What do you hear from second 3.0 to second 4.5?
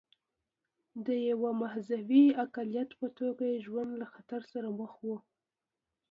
توګه یې ژوند له خطر